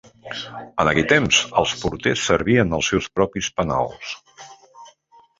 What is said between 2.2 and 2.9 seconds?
servien els